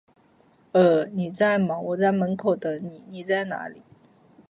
[0.71, 1.05] 呃…
[1.05, 3.83] 你在吗，我在门口等你，你在哪里？